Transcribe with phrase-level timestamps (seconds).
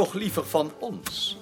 [0.00, 1.36] toch liever van ons?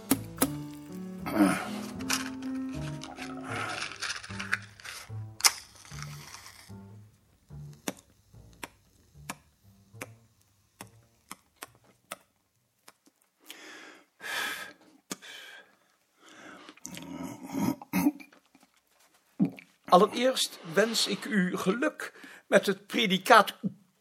[19.85, 22.13] Allereerst wens ik u geluk
[22.47, 23.57] met het predicaat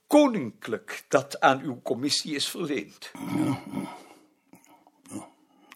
[0.07, 3.11] koninklijk dat aan uw commissie is verleend.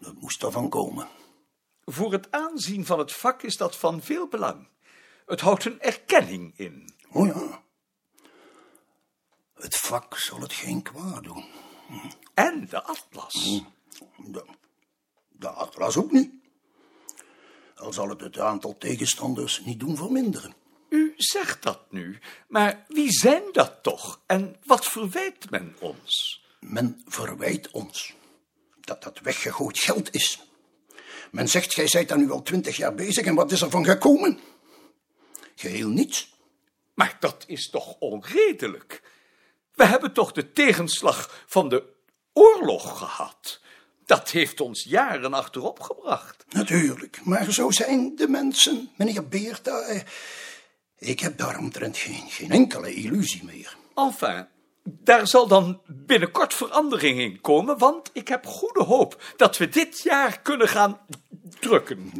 [0.02, 1.08] Dat moest ervan komen.
[1.84, 4.68] Voor het aanzien van het vak is dat van veel belang.
[5.26, 6.94] Het houdt een erkenning in.
[7.10, 7.62] Oh ja.
[9.54, 11.44] Het vak zal het geen kwaad doen.
[12.34, 13.62] En de atlas.
[14.16, 14.44] De,
[15.28, 16.32] de atlas ook niet.
[17.76, 20.54] Al zal het het aantal tegenstanders niet doen verminderen.
[20.88, 24.20] U zegt dat nu, maar wie zijn dat toch?
[24.26, 26.42] En wat verwijt men ons?
[26.60, 28.14] Men verwijt ons
[28.86, 30.40] dat dat weggegooid geld is.
[31.30, 33.84] Men zegt, gij zijt daar nu al twintig jaar bezig en wat is er van
[33.84, 34.40] gekomen?
[35.54, 36.34] Geheel niets.
[36.94, 39.02] Maar dat is toch onredelijk?
[39.74, 41.84] We hebben toch de tegenslag van de
[42.32, 43.60] oorlog gehad?
[44.06, 46.44] Dat heeft ons jaren achterop gebracht.
[46.48, 49.80] Natuurlijk, maar zo zijn de mensen, meneer Beerta.
[49.80, 50.00] Eh,
[50.98, 53.76] Ik heb daaromtrent geen, geen enkele illusie meer.
[53.94, 54.48] Enfin,
[54.82, 60.02] daar zal dan binnenkort verandering in komen, want ik heb goede hoop dat we dit
[60.02, 61.00] jaar kunnen gaan
[61.60, 62.12] drukken.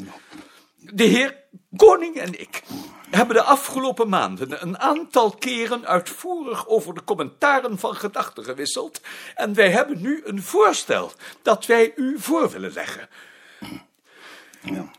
[0.77, 1.41] De heer
[1.77, 2.63] Koning en ik
[3.11, 9.01] hebben de afgelopen maanden een aantal keren uitvoerig over de commentaren van gedachten gewisseld
[9.35, 11.13] en wij hebben nu een voorstel
[11.43, 13.09] dat wij u voor willen leggen.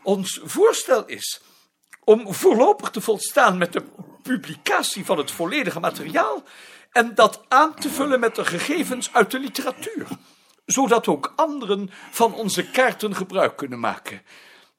[0.02, 1.40] Ons voorstel is
[2.04, 3.82] om voorlopig te volstaan met de
[4.22, 6.42] publicatie van het volledige materiaal
[6.94, 10.06] en dat aan te vullen met de gegevens uit de literatuur,
[10.66, 14.22] zodat ook anderen van onze kaarten gebruik kunnen maken.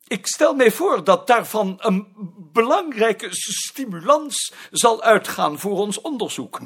[0.08, 2.08] Ik stel mij voor dat daarvan een
[2.52, 6.60] belangrijke stimulans zal uitgaan voor ons onderzoek.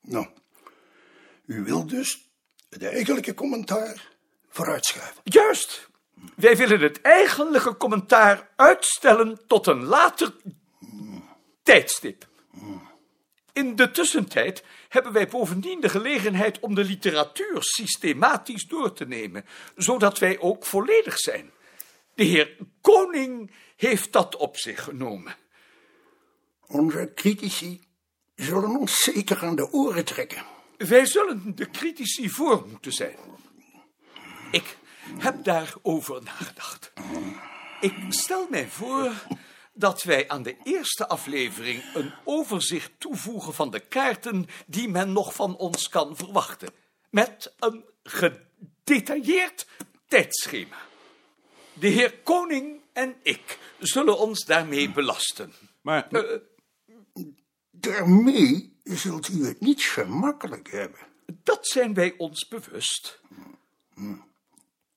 [0.00, 0.26] Nou,
[1.46, 2.30] u wilt dus
[2.70, 4.08] het eigenlijke commentaar
[4.48, 5.20] vooruitschuiven.
[5.24, 5.88] Juist.
[6.36, 10.34] Wij willen het eigenlijke commentaar uitstellen tot een later
[11.62, 12.28] tijdstip.
[13.52, 19.44] In de tussentijd hebben wij bovendien de gelegenheid om de literatuur systematisch door te nemen,
[19.76, 21.50] zodat wij ook volledig zijn.
[22.14, 25.36] De heer Koning heeft dat op zich genomen.
[26.66, 27.80] Onze critici
[28.34, 30.44] zullen ons zeker aan de oren trekken.
[30.76, 33.16] Wij zullen de critici voor moeten zijn.
[34.50, 34.76] Ik
[35.18, 36.92] heb daarover nagedacht.
[37.80, 39.12] Ik stel mij voor
[39.72, 45.34] dat wij aan de eerste aflevering een overzicht toevoegen van de kaarten die men nog
[45.34, 46.68] van ons kan verwachten.
[47.10, 49.66] Met een gedetailleerd
[50.06, 50.76] tijdschema.
[51.72, 55.52] De heer Koning en ik zullen ons daarmee belasten.
[55.80, 56.08] Maar
[57.80, 61.00] Daarmee zult u het niet gemakkelijk hebben.
[61.42, 63.20] Dat zijn wij ons bewust.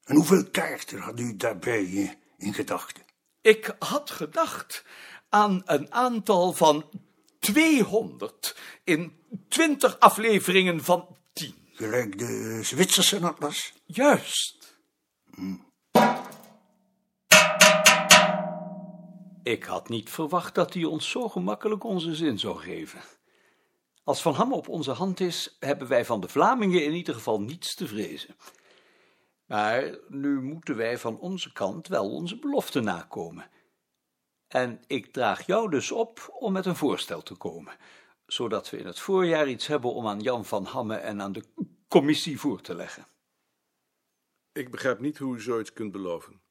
[0.04, 3.03] En hoeveel kaarten had u daarbij eh, in gedachten?
[3.44, 4.86] Ik had gedacht
[5.30, 6.90] aan een aantal van
[7.40, 9.14] 200 in
[9.48, 11.56] 20 afleveringen van 10.
[11.74, 13.74] Gelijk de Zwitserse atlas?
[13.86, 14.78] Juist.
[19.44, 23.02] Ik had niet verwacht dat hij ons zo gemakkelijk onze zin zou geven.
[24.04, 27.42] Als Van Hamme op onze hand is, hebben wij van de Vlamingen in ieder geval
[27.42, 28.36] niets te vrezen.
[29.46, 33.50] Maar nu moeten wij van onze kant wel onze belofte nakomen.
[34.48, 37.78] En ik draag jou dus op om met een voorstel te komen,
[38.26, 41.44] zodat we in het voorjaar iets hebben om aan Jan van Hamme en aan de
[41.88, 43.08] commissie voor te leggen.
[44.52, 46.42] ik begrijp niet hoe u zoiets kunt beloven.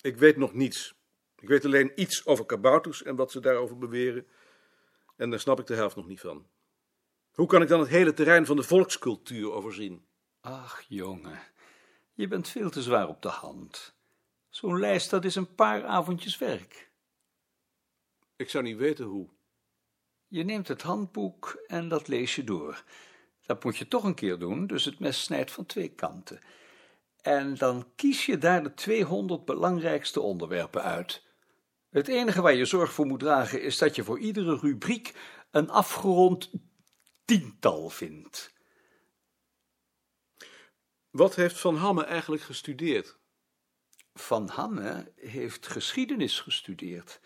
[0.00, 0.94] Ik weet nog niets.
[1.36, 4.26] Ik weet alleen iets over kabouters en wat ze daarover beweren.
[5.16, 6.46] En daar snap ik de helft nog niet van.
[7.30, 10.06] Hoe kan ik dan het hele terrein van de volkscultuur overzien?
[10.40, 11.40] Ach, jongen,
[12.14, 13.94] je bent veel te zwaar op de hand.
[14.48, 16.90] Zo'n lijst, dat is een paar avondjes werk.
[18.36, 19.28] Ik zou niet weten hoe.
[20.28, 22.84] Je neemt het handboek en dat lees je door.
[23.46, 26.40] Dat moet je toch een keer doen, dus het mes snijdt van twee kanten.
[27.22, 31.22] En dan kies je daar de 200 belangrijkste onderwerpen uit.
[31.90, 35.14] Het enige waar je zorg voor moet dragen is dat je voor iedere rubriek
[35.50, 36.50] een afgerond
[37.24, 38.51] tiental vindt.
[41.12, 43.18] Wat heeft Van Hamme eigenlijk gestudeerd?
[44.14, 47.20] Van Hamme heeft geschiedenis gestudeerd,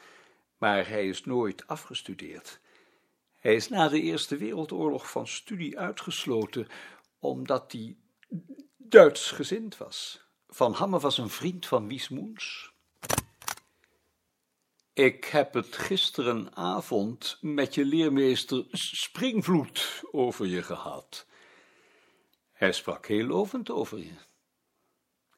[0.59, 2.61] maar hij is nooit afgestudeerd.
[3.37, 6.67] Hij is na de Eerste Wereldoorlog van studie uitgesloten,
[7.19, 7.97] omdat hij
[8.77, 10.27] Duits gezind was.
[10.49, 12.73] Van Hamme was een vriend van Wiesmoens.
[14.93, 21.27] Ik heb het gisterenavond met je leermeester Springvloed over je gehad.
[22.57, 24.15] Hij sprak heel lovend over je.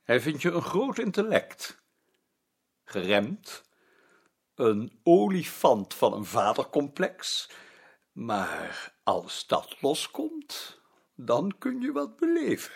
[0.02, 1.82] Hij vindt je een groot intellect.
[2.84, 3.62] Geremd,
[4.54, 7.50] een olifant van een vadercomplex.
[8.12, 10.80] Maar als dat loskomt,
[11.14, 12.72] dan kun je wat beleven.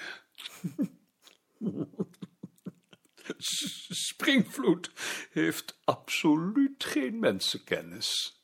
[4.06, 4.90] Springvloed
[5.30, 8.40] heeft absoluut geen mensenkennis.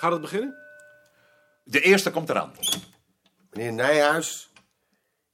[0.00, 0.56] Gaat het beginnen?
[1.64, 2.52] De eerste komt eraan.
[3.50, 4.50] Meneer Nijhuis,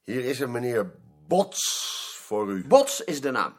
[0.05, 0.95] hier is een meneer
[1.27, 1.63] Bots
[2.23, 2.67] voor u.
[2.67, 3.57] Bots is de naam.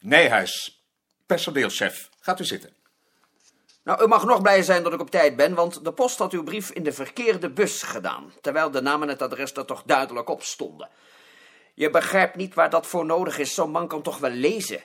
[0.00, 0.84] Nijhuis,
[1.26, 2.08] personeelschef.
[2.20, 2.74] Gaat u zitten.
[3.82, 6.32] Nou, u mag nog blij zijn dat ik op tijd ben, want de post had
[6.32, 9.82] uw brief in de verkeerde bus gedaan, terwijl de naam en het adres er toch
[9.86, 10.88] duidelijk op stonden.
[11.74, 14.82] Je begrijpt niet waar dat voor nodig is, zo'n man kan toch wel lezen.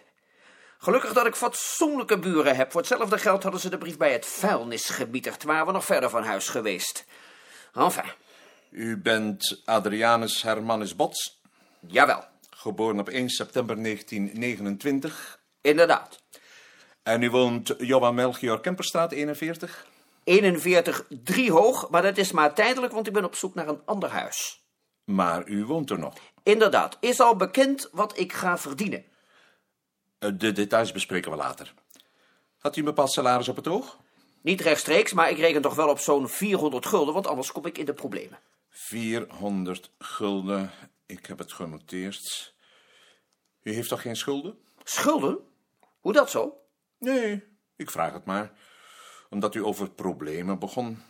[0.84, 2.72] Gelukkig dat ik fatsoenlijke buren heb.
[2.72, 6.10] Voor hetzelfde geld hadden ze de brief bij het vuilnis gebieterd, waren we nog verder
[6.10, 7.06] van huis geweest.
[7.74, 8.12] Enfin,
[8.70, 11.42] U bent Adrianus Hermanus Bots,
[11.80, 15.40] jawel, geboren op 1 september 1929.
[15.62, 16.22] inderdaad.
[17.04, 19.86] En u woont Johan Melchior Kemperstraat 41.
[20.24, 23.82] 41 3 hoog, maar dat is maar tijdelijk, want ik ben op zoek naar een
[23.86, 24.62] ander huis.
[25.04, 26.14] Maar u woont er nog.
[26.44, 29.12] Inderdaad, is al bekend wat ik ga verdienen.
[30.24, 31.74] Eh, De details bespreken we later.
[32.58, 34.00] Had u een bepaald salaris op het oog?
[34.42, 37.78] Niet rechtstreeks, maar ik reken toch wel op zo'n 400 gulden, want anders kom ik
[37.78, 38.40] in de problemen.
[38.70, 40.72] 400 gulden.
[41.06, 42.54] Ik heb het genoteerd.
[43.64, 44.58] U heeft toch geen schulden?
[44.84, 45.40] Schulden?
[46.00, 46.58] Hoe dat zo?
[46.98, 47.44] Nee,
[47.76, 48.52] ik vraag het maar.
[49.30, 51.02] Omdat u over problemen begon.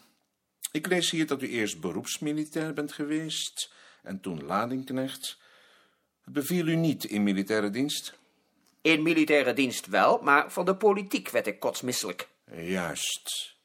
[0.72, 3.74] Ik lees hier dat u eerst beroepsmilitair bent geweest
[4.04, 5.38] en toen ladingknecht.
[6.24, 8.22] Het beviel u niet in militaire dienst?
[8.84, 12.28] In militaire dienst wel, maar van de politiek werd ik kotsmisselijk.
[12.56, 13.56] Juist.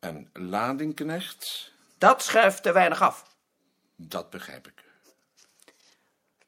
[0.00, 1.72] En ladingknecht?
[1.98, 3.36] Dat schuift te weinig af.
[3.96, 4.84] Dat begrijp ik.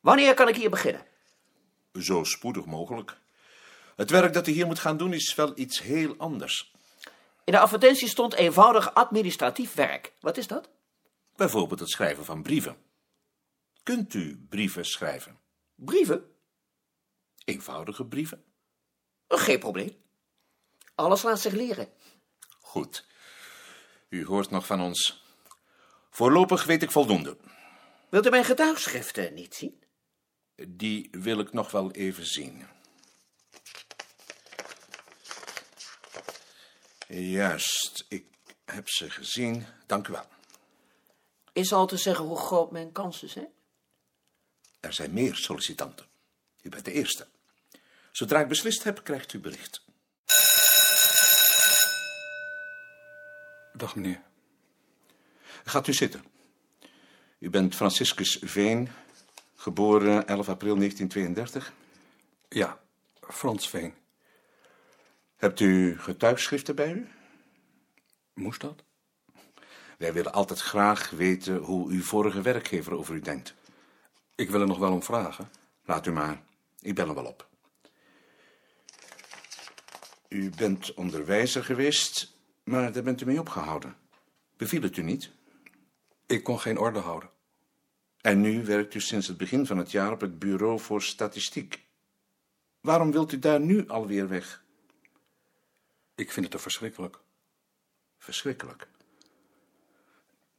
[0.00, 1.06] Wanneer kan ik hier beginnen?
[1.92, 3.16] Zo spoedig mogelijk.
[3.96, 6.72] Het werk dat u hier moet gaan doen is wel iets heel anders.
[7.44, 10.12] In de advertentie stond eenvoudig administratief werk.
[10.20, 10.68] Wat is dat?
[11.36, 12.76] Bijvoorbeeld het schrijven van brieven.
[13.82, 15.38] Kunt u brieven schrijven?
[15.74, 16.29] Brieven?
[17.44, 18.44] Eenvoudige brieven?
[19.28, 19.96] Geen probleem.
[20.94, 21.92] Alles laat zich leren.
[22.60, 23.06] Goed.
[24.08, 25.24] U hoort nog van ons.
[26.10, 27.36] Voorlopig weet ik voldoende.
[28.08, 29.82] Wilt u mijn getuigschriften niet zien?
[30.68, 32.66] Die wil ik nog wel even zien.
[37.08, 38.26] Juist, ik
[38.64, 39.66] heb ze gezien.
[39.86, 40.26] Dank u wel.
[41.52, 43.48] Is al te zeggen hoe groot mijn kansen zijn?
[44.80, 46.09] Er zijn meer sollicitanten.
[46.62, 47.26] U bent de eerste.
[48.12, 49.84] Zodra ik beslist heb, krijgt u bericht.
[53.72, 54.20] Dag meneer.
[55.64, 56.24] Gaat u zitten.
[57.38, 58.88] U bent Franciscus Veen,
[59.54, 61.72] geboren 11 april 1932.
[62.48, 62.80] Ja,
[63.20, 63.94] Frans Veen.
[65.36, 67.08] Hebt u getuigschriften bij u?
[68.34, 68.84] Moest dat?
[69.98, 73.54] Wij willen altijd graag weten hoe uw vorige werkgever over u denkt.
[74.34, 75.50] Ik wil er nog wel om vragen.
[75.84, 76.42] Laat u maar.
[76.80, 77.48] Ik bel hem wel op.
[80.28, 83.96] U bent onderwijzer geweest, maar daar bent u mee opgehouden.
[84.56, 85.30] Beviel het u niet?
[86.26, 87.30] Ik kon geen orde houden.
[88.20, 91.84] En nu werkt u sinds het begin van het jaar op het Bureau voor Statistiek.
[92.80, 94.64] Waarom wilt u daar nu alweer weg?
[96.14, 97.20] Ik vind het te verschrikkelijk.
[98.18, 98.88] Verschrikkelijk.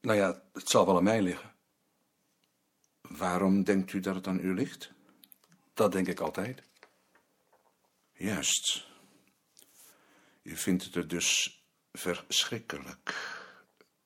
[0.01, 1.53] Nou ja, het zal wel aan mij liggen.
[3.01, 4.91] Waarom denkt u dat het aan u ligt?
[5.73, 6.63] Dat denk ik altijd.
[8.13, 8.87] Juist.
[10.41, 11.61] U vindt het er dus
[11.91, 13.15] verschrikkelijk.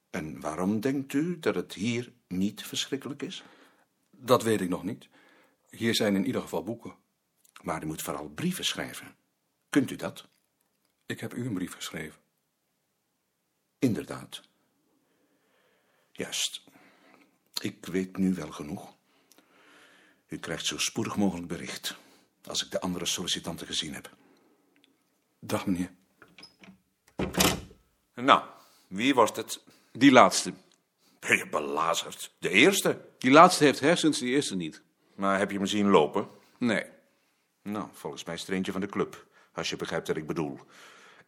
[0.10, 3.44] En waarom denkt u dat het hier niet verschrikkelijk is?
[4.12, 5.10] Dat weet ik nog niet.
[5.70, 6.96] Hier zijn in ieder geval boeken.
[7.62, 9.16] Maar u moet vooral brieven schrijven.
[9.70, 10.28] Kunt u dat?
[11.06, 12.22] Ik heb u een brief geschreven.
[13.80, 14.42] Inderdaad.
[16.12, 16.64] Juist.
[17.62, 18.95] Ik weet nu wel genoeg.
[20.28, 21.96] U krijgt zo spoedig mogelijk bericht.
[22.44, 24.10] Als ik de andere sollicitanten gezien heb.
[25.40, 25.92] Dag meneer.
[28.16, 28.44] Nou,
[28.88, 29.60] wie wordt het?
[29.92, 30.54] Die laatste.
[31.20, 32.32] Ben je belazerd?
[32.40, 33.02] De eerste?
[33.18, 34.82] Die laatste heeft hersens, die eerste niet.
[35.16, 36.28] Maar heb je me zien lopen?
[36.58, 36.86] Nee.
[37.62, 39.26] Nou, volgens mij is het er eentje van de club.
[39.54, 40.60] Als je begrijpt wat ik bedoel.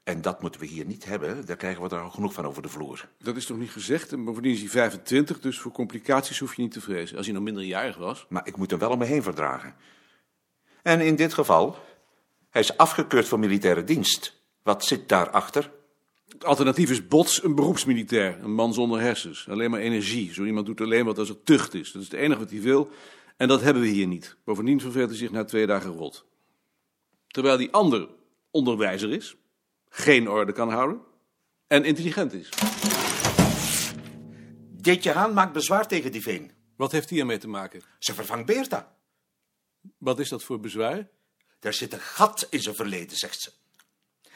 [0.08, 1.46] En dat moeten we hier niet hebben.
[1.46, 3.10] Daar krijgen we er al genoeg van over de vloer.
[3.24, 4.12] Dat is toch niet gezegd?
[4.12, 7.18] En bovendien is hij 25, dus voor complicaties hoef je niet te vrezen.
[7.18, 8.26] Als hij nog minderjarig was.
[8.30, 9.76] Maar ik moet hem wel om me heen verdragen.
[10.82, 11.78] En in dit geval,
[12.50, 14.42] hij is afgekeurd voor militaire dienst.
[14.64, 15.72] Wat zit daarachter?
[16.28, 18.44] Het alternatief is Bots, een beroepsmilitair.
[18.44, 19.48] Een man zonder hersens.
[19.50, 20.34] Alleen maar energie.
[20.34, 21.92] Zo iemand doet alleen wat als er tucht is.
[21.92, 22.90] Dat is het enige wat hij wil.
[23.38, 24.38] En dat hebben we hier niet.
[24.44, 26.26] Bovendien verveelt hij zich na twee dagen rot.
[27.28, 28.08] Terwijl die ander
[28.52, 29.36] onderwijzer is,
[29.98, 31.02] geen orde kan houden
[31.68, 32.50] en intelligent is.
[34.82, 36.52] Deetje Haan maakt bezwaar tegen die veen.
[36.76, 37.82] Wat heeft hij ermee te maken?
[38.00, 38.96] Ze vervangt Beerta.
[39.98, 41.08] Wat is dat voor bezwaar?
[41.60, 43.52] Er zit een gat in zijn verleden, zegt ze.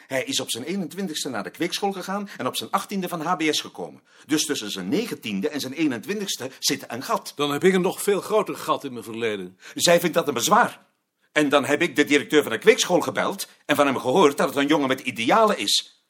[0.08, 3.62] Hij is op zijn 21ste naar de kweekschool gegaan en op zijn 18e van HBS
[3.62, 4.02] gekomen.
[4.26, 7.34] Dus tussen zijn 19e en zijn 21ste zit een gat.
[7.36, 9.58] Dan heb ik een nog veel groter gat in mijn verleden.
[9.76, 10.91] Zij vindt dat een bezwaar.
[11.32, 14.48] En dan heb ik de directeur van de kweekschool gebeld en van hem gehoord dat
[14.48, 16.04] het een jongen met idealen is.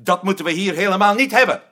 [0.00, 1.62] Dat moeten we hier helemaal niet hebben.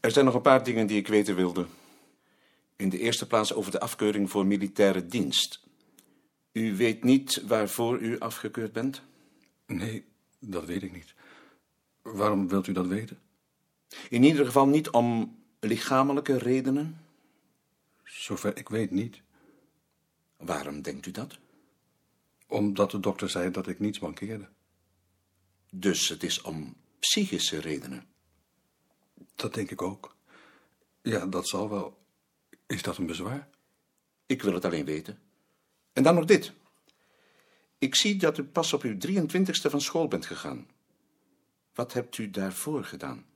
[0.00, 1.66] Er zijn nog een paar dingen die ik weten wilde.
[2.76, 5.60] In de eerste plaats over de afkeuring voor militaire dienst.
[6.52, 9.02] U weet niet waarvoor u afgekeurd bent?
[9.66, 10.04] Nee,
[10.38, 11.14] dat weet ik niet.
[12.02, 13.18] Waarom wilt u dat weten?
[14.08, 17.03] In ieder geval niet om lichamelijke redenen.
[18.14, 19.22] Zover ik weet niet.
[20.36, 21.38] Waarom denkt u dat?
[22.46, 24.48] Omdat de dokter zei dat ik niets mankeerde.
[25.70, 28.06] Dus het is om psychische redenen.
[29.34, 30.16] Dat denk ik ook.
[31.02, 31.98] Ja, dat zal wel.
[32.66, 33.48] Is dat een bezwaar?
[34.26, 35.18] Ik wil het alleen weten.
[35.92, 36.52] En dan nog dit.
[37.78, 40.68] Ik zie dat u pas op uw 23ste van school bent gegaan.
[41.72, 43.26] Wat hebt u daarvoor gedaan?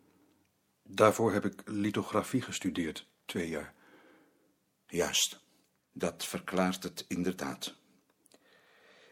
[0.83, 3.77] Daarvoor heb ik lithografie gestudeerd, twee jaar.
[4.91, 5.41] Juist,
[5.93, 7.75] dat verklaart het inderdaad.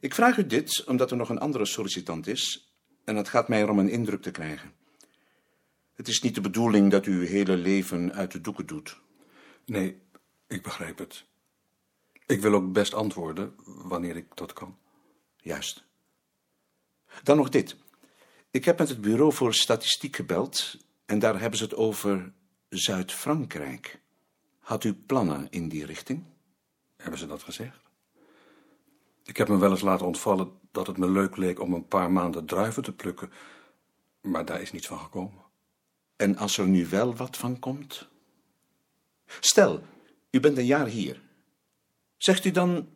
[0.00, 2.72] Ik vraag u dit omdat er nog een andere sollicitant is
[3.04, 4.74] en het gaat mij erom een indruk te krijgen.
[5.94, 9.00] Het is niet de bedoeling dat u uw hele leven uit de doeken doet.
[9.64, 10.02] Nee,
[10.46, 11.24] ik begrijp het.
[12.26, 14.78] Ik wil ook best antwoorden wanneer ik dat kan.
[15.36, 15.84] Juist.
[17.22, 17.76] Dan nog dit.
[18.50, 22.32] Ik heb met het Bureau voor Statistiek gebeld en daar hebben ze het over
[22.68, 24.00] Zuid-Frankrijk.
[24.66, 26.24] Had u plannen in die richting?
[26.96, 27.90] Hebben ze dat gezegd?
[29.24, 32.12] Ik heb me wel eens laten ontvallen dat het me leuk leek om een paar
[32.12, 33.32] maanden druiven te plukken,
[34.20, 35.42] maar daar is niets van gekomen.
[36.16, 38.08] En als er nu wel wat van komt?
[39.40, 39.82] Stel,
[40.30, 41.22] u bent een jaar hier.
[42.16, 42.88] Zegt u dan,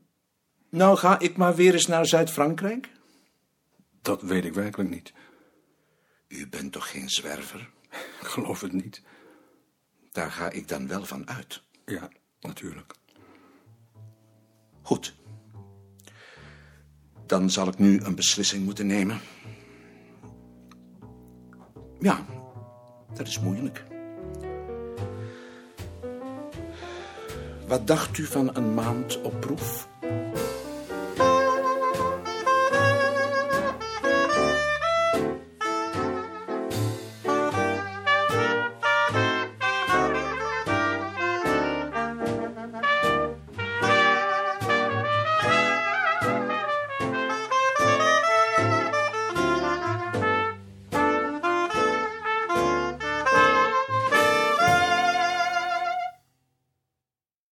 [0.69, 2.91] nou ga ik maar weer eens naar Zuid-Frankrijk?
[4.03, 5.13] Dat weet ik werkelijk niet.
[6.29, 7.71] U bent toch geen zwerver?
[8.21, 9.03] Ik geloof het niet.
[10.13, 11.63] Daar ga ik dan wel van uit.
[11.85, 12.09] Ja,
[12.41, 12.95] natuurlijk.
[14.83, 15.15] Goed.
[17.27, 19.21] Dan zal ik nu een beslissing moeten nemen.
[22.01, 22.25] Ja,
[23.15, 23.85] dat is moeilijk.
[27.67, 29.89] Wat dacht u van een maand op proef?